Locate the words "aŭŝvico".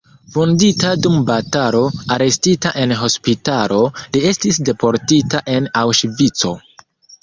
5.87-6.61